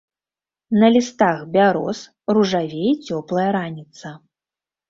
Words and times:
На 0.83 0.87
лістах 0.95 1.43
бяроз 1.55 1.99
ружавее 2.39 2.89
цёплая 3.05 3.47
раніца. 3.59 4.17